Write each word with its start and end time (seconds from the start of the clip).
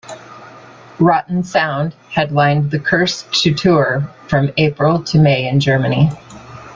Rotten 0.97 1.43
Sound 1.43 1.93
headlined 2.09 2.71
the 2.71 2.79
"Cursed 2.79 3.31
to 3.43 3.53
Tour" 3.53 4.01
from 4.27 4.51
April 4.57 5.03
to 5.03 5.19
May 5.19 5.47
in 5.47 5.59
Germany. 5.59 6.09